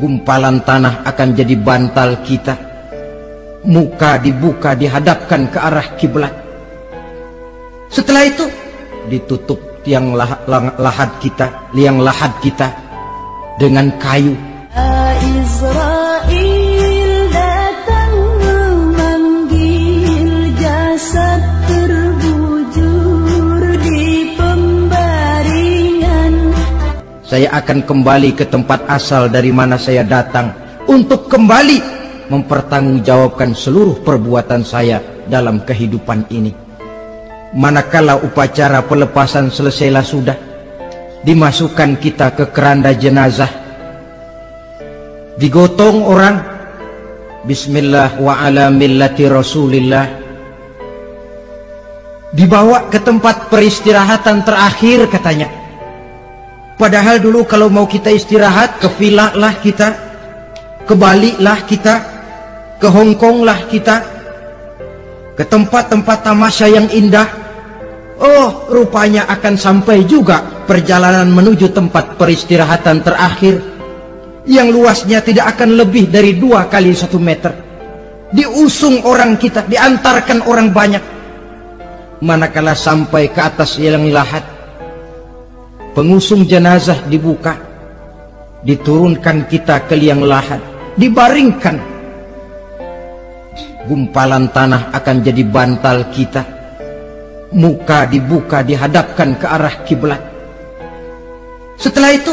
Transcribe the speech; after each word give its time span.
Gumpalan 0.00 0.64
tanah 0.64 1.04
akan 1.04 1.28
jadi 1.36 1.54
bantal 1.60 2.24
kita. 2.24 2.56
Muka 3.68 4.16
dibuka 4.16 4.72
dihadapkan 4.72 5.52
ke 5.52 5.58
arah 5.60 5.88
kiblat. 6.00 6.32
Setelah 7.92 8.24
itu 8.24 8.48
ditutup 9.12 9.60
tiang 9.84 10.16
lah, 10.16 10.40
lah, 10.48 10.72
lahat 10.80 11.20
kita, 11.20 11.68
liang 11.76 12.00
lahat 12.00 12.32
kita 12.40 12.72
dengan 13.60 13.92
kayu. 14.00 14.32
Saya 27.30 27.46
akan 27.62 27.86
kembali 27.86 28.34
ke 28.34 28.42
tempat 28.42 28.90
asal 28.90 29.30
dari 29.30 29.54
mana 29.54 29.78
saya 29.78 30.02
datang 30.02 30.50
untuk 30.90 31.30
kembali 31.30 31.78
mempertanggungjawabkan 32.26 33.54
seluruh 33.54 34.02
perbuatan 34.02 34.66
saya 34.66 34.98
dalam 35.30 35.62
kehidupan 35.62 36.26
ini. 36.34 36.50
Manakala 37.54 38.18
upacara 38.18 38.82
pelepasan 38.82 39.46
selesailah 39.46 40.02
sudah, 40.02 40.34
dimasukkan 41.22 42.02
kita 42.02 42.34
ke 42.34 42.50
keranda 42.50 42.90
jenazah. 42.98 43.50
Digotong 45.38 46.02
orang, 46.02 46.34
Bismillah 47.46 48.18
wa 48.18 48.42
ala 48.42 48.74
millati 48.74 49.30
Rasulillah. 49.30 50.18
Dibawa 52.34 52.90
ke 52.90 52.98
tempat 52.98 53.46
peristirahatan 53.46 54.42
terakhir 54.42 55.06
katanya. 55.06 55.59
Padahal 56.80 57.20
dulu 57.20 57.44
kalau 57.44 57.68
mau 57.68 57.84
kita 57.84 58.08
istirahat 58.08 58.80
ke 58.80 58.88
villa 58.96 59.36
lah 59.36 59.52
kita, 59.60 59.92
ke 60.88 60.96
Bali 60.96 61.36
lah 61.36 61.60
kita, 61.68 61.94
ke 62.80 62.88
Hong 62.88 63.20
Kong 63.20 63.44
lah 63.44 63.68
kita, 63.68 64.00
ke 65.36 65.44
tempat-tempat 65.44 66.24
tamasya 66.24 66.72
yang 66.72 66.88
indah. 66.88 67.28
Oh, 68.16 68.64
rupanya 68.72 69.28
akan 69.28 69.60
sampai 69.60 70.08
juga 70.08 70.40
perjalanan 70.64 71.28
menuju 71.28 71.68
tempat 71.68 72.16
peristirahatan 72.16 73.04
terakhir 73.04 73.60
yang 74.48 74.72
luasnya 74.72 75.20
tidak 75.20 75.56
akan 75.56 75.76
lebih 75.76 76.08
dari 76.08 76.40
dua 76.40 76.64
kali 76.64 76.96
satu 76.96 77.20
meter. 77.20 77.52
Diusung 78.32 79.04
orang 79.04 79.36
kita, 79.36 79.68
diantarkan 79.68 80.48
orang 80.48 80.72
banyak. 80.72 81.04
Manakala 82.24 82.72
sampai 82.72 83.28
ke 83.28 83.40
atas 83.40 83.76
yang 83.76 84.08
lahat, 84.08 84.44
pengusung 85.90 86.46
jenazah 86.46 86.98
dibuka, 87.10 87.58
diturunkan 88.62 89.46
kita 89.50 89.82
ke 89.90 89.94
liang 89.98 90.22
lahat, 90.22 90.60
dibaringkan. 90.94 91.76
Gumpalan 93.90 94.46
tanah 94.54 94.92
akan 94.94 95.16
jadi 95.24 95.42
bantal 95.42 96.06
kita. 96.14 96.46
Muka 97.50 98.06
dibuka 98.06 98.62
dihadapkan 98.62 99.34
ke 99.34 99.46
arah 99.48 99.74
kiblat. 99.82 100.22
Setelah 101.74 102.14
itu 102.14 102.30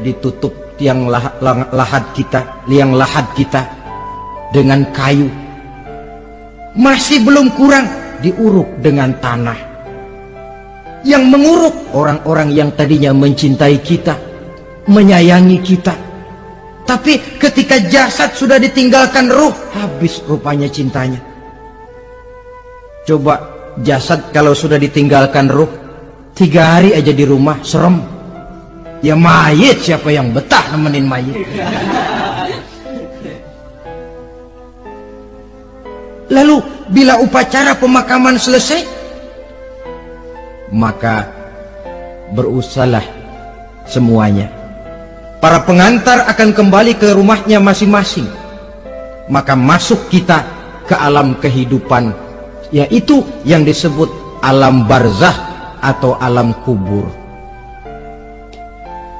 ditutup 0.00 0.54
tiang 0.80 1.04
lahat, 1.10 2.04
kita 2.16 2.64
liang 2.64 2.96
lahat 2.96 3.28
kita 3.36 3.68
dengan 4.56 4.88
kayu. 4.96 5.28
Masih 6.72 7.20
belum 7.20 7.52
kurang 7.52 7.84
diuruk 8.24 8.80
dengan 8.80 9.12
tanah 9.20 9.75
yang 11.06 11.30
menguruk 11.30 11.94
orang-orang 11.94 12.50
yang 12.50 12.74
tadinya 12.74 13.14
mencintai 13.14 13.78
kita 13.78 14.18
menyayangi 14.90 15.62
kita 15.62 15.94
tapi 16.86 17.18
ketika 17.42 17.82
jasad 17.90 18.30
sudah 18.38 18.62
ditinggalkan 18.62 19.26
ruh, 19.26 19.50
habis 19.74 20.22
rupanya 20.22 20.70
cintanya. 20.70 21.18
Coba 23.02 23.42
jasad 23.82 24.30
kalau 24.30 24.54
sudah 24.54 24.78
ditinggalkan 24.78 25.50
ruh, 25.50 25.66
tiga 26.30 26.78
hari 26.78 26.94
aja 26.94 27.10
di 27.10 27.26
rumah, 27.26 27.58
serem. 27.66 27.98
Ya 29.02 29.18
mayit 29.18 29.82
siapa 29.82 30.14
yang 30.14 30.30
betah 30.30 30.62
nemenin 30.72 31.10
mayit. 31.10 31.36
Lalu 36.30 36.62
bila 36.94 37.18
upacara 37.18 37.74
pemakaman 37.74 38.38
selesai, 38.38 38.86
maka 40.72 41.30
berusahalah 42.34 43.04
semuanya 43.86 44.50
Para 45.36 45.62
pengantar 45.62 46.24
akan 46.32 46.50
kembali 46.56 46.96
ke 46.96 47.12
rumahnya 47.12 47.60
masing-masing. 47.60 48.26
Maka 49.28 49.52
masuk 49.52 50.08
kita 50.08 50.42
ke 50.88 50.96
alam 50.96 51.36
kehidupan, 51.36 52.10
yaitu 52.72 53.20
yang 53.44 53.62
disebut 53.62 54.08
alam 54.40 54.88
barzah 54.90 55.34
atau 55.78 56.16
alam 56.18 56.50
kubur. 56.64 57.04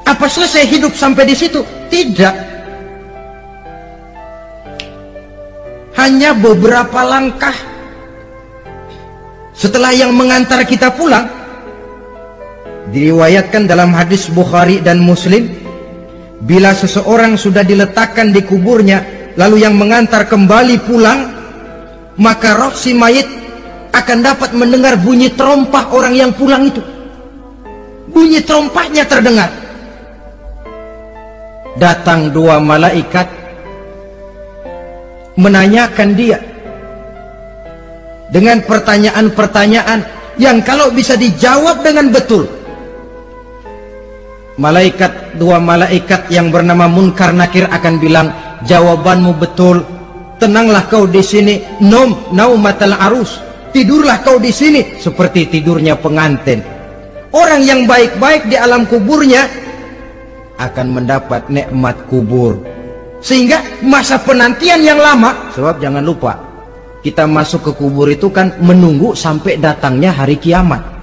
Apa 0.03 0.27
selesai 0.27 0.65
hidup 0.67 0.99
sampai 0.99 1.31
di 1.31 1.37
situ? 1.37 1.61
Tidak. 1.93 2.35
Hanya 6.01 6.35
beberapa 6.35 7.07
langkah 7.07 7.55
setelah 9.57 9.91
yang 9.97 10.13
mengantar 10.13 10.63
kita 10.69 10.93
pulang 10.93 11.25
diriwayatkan 12.93 13.67
dalam 13.67 13.91
hadis 13.91 14.31
Bukhari 14.31 14.79
dan 14.85 15.03
Muslim 15.03 15.67
Bila 16.37 16.77
seseorang 16.77 17.41
sudah 17.41 17.65
diletakkan 17.65 18.31
di 18.31 18.45
kuburnya 18.45 19.03
Lalu 19.41 19.65
yang 19.65 19.75
mengantar 19.75 20.29
kembali 20.29 20.77
pulang 20.85 21.33
Maka 22.21 22.57
roh 22.61 22.73
si 22.77 22.93
mayit 22.93 23.27
akan 23.97 24.19
dapat 24.21 24.53
mendengar 24.53 25.01
bunyi 25.01 25.33
terompah 25.33 25.89
orang 25.89 26.13
yang 26.13 26.29
pulang 26.37 26.69
itu. 26.69 26.85
Bunyi 28.13 28.45
terompahnya 28.45 29.09
terdengar. 29.09 29.49
Datang 31.81 32.29
dua 32.29 32.61
malaikat 32.61 33.25
Menanyakan 35.37 36.13
dia 36.13 36.41
Dengan 38.31 38.63
pertanyaan-pertanyaan 38.67 40.17
Yang 40.37 40.59
kalau 40.69 40.93
bisa 40.93 41.17
dijawab 41.17 41.81
dengan 41.81 42.13
betul. 42.13 42.45
Malaikat 44.57 45.37
dua 45.37 45.61
malaikat 45.61 46.33
yang 46.33 46.49
bernama 46.49 46.89
Munkar 46.89 47.33
Nakir 47.33 47.69
akan 47.69 47.95
bilang 48.01 48.29
jawabanmu 48.65 49.37
betul. 49.37 49.85
Tenanglah 50.37 50.85
kau 50.93 51.09
di 51.09 51.25
sini 51.25 51.81
nom 51.81 52.33
naumatal 52.37 52.97
arus. 53.09 53.41
Tidurlah 53.73 54.21
kau 54.25 54.37
di 54.37 54.53
sini 54.53 55.01
seperti 55.01 55.49
tidurnya 55.49 55.97
pengantin. 55.97 56.61
Orang 57.33 57.65
yang 57.65 57.85
baik-baik 57.85 58.49
di 58.49 58.57
alam 58.57 58.89
kuburnya 58.89 59.45
akan 60.57 60.87
mendapat 61.01 61.49
nikmat 61.53 61.97
kubur. 62.09 62.61
Sehingga 63.21 63.61
masa 63.85 64.21
penantian 64.21 64.85
yang 64.85 65.01
lama 65.01 65.53
sebab 65.53 65.81
jangan 65.81 66.05
lupa 66.05 66.46
kita 67.05 67.29
masuk 67.29 67.71
ke 67.71 67.73
kubur 67.77 68.09
itu 68.09 68.31
kan 68.31 68.55
menunggu 68.61 69.13
sampai 69.13 69.59
datangnya 69.61 70.13
hari 70.13 70.39
kiamat 70.41 70.97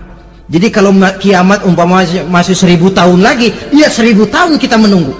jadi 0.52 0.68
kalau 0.68 0.92
kiamat 1.24 1.64
umpama 1.64 2.04
masih, 2.28 2.54
seribu 2.54 2.92
tahun 2.92 3.24
lagi, 3.24 3.50
ya 3.72 3.88
seribu 3.88 4.28
tahun 4.28 4.60
kita 4.60 4.76
menunggu. 4.76 5.16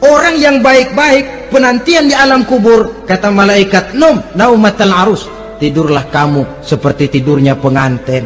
Orang 0.00 0.40
yang 0.40 0.64
baik-baik, 0.64 1.52
penantian 1.52 2.08
di 2.08 2.14
alam 2.16 2.46
kubur, 2.48 3.04
kata 3.04 3.28
malaikat, 3.28 3.92
Num, 3.92 4.22
naumatal 4.32 4.94
arus. 5.06 5.28
Tidurlah 5.58 6.06
kamu 6.08 6.64
seperti 6.64 7.18
tidurnya 7.18 7.58
pengantin. 7.58 8.22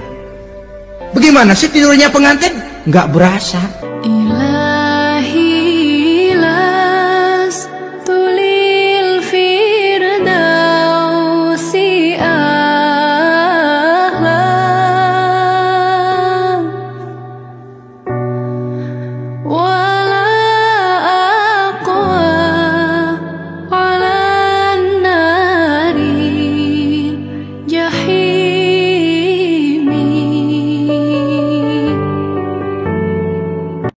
Bagaimana 1.17 1.57
sih 1.57 1.73
tidurnya 1.73 2.13
pengantin? 2.13 2.61
Enggak 2.85 3.09
berasa. 3.09 3.82